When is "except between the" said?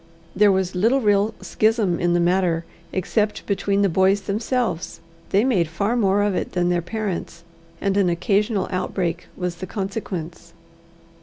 2.91-3.87